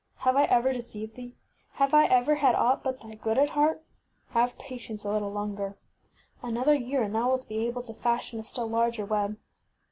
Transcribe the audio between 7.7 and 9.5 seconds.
to fashion a still larger web.